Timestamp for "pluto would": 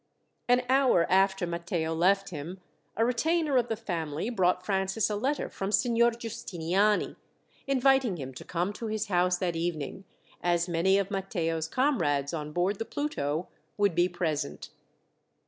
12.85-13.93